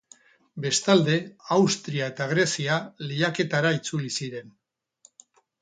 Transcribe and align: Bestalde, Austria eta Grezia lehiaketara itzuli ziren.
Bestalde, 0.63 1.17
Austria 1.57 2.09
eta 2.13 2.27
Grezia 2.33 2.79
lehiaketara 3.11 3.77
itzuli 3.81 4.13
ziren. 4.19 4.53